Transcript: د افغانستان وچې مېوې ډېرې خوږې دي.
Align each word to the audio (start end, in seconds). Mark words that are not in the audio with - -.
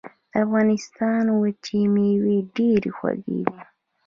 د 0.03 0.03
افغانستان 0.45 1.23
وچې 1.41 1.81
مېوې 1.93 2.37
ډېرې 2.55 2.91
خوږې 2.97 3.39
دي. 3.49 3.59